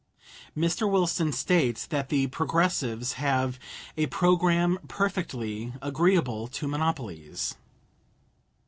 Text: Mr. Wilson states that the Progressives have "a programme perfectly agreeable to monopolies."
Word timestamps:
Mr. 0.57 0.89
Wilson 0.89 1.31
states 1.31 1.85
that 1.85 2.09
the 2.09 2.25
Progressives 2.25 3.13
have 3.21 3.59
"a 3.95 4.07
programme 4.07 4.79
perfectly 4.87 5.73
agreeable 5.79 6.47
to 6.47 6.67
monopolies." 6.67 7.53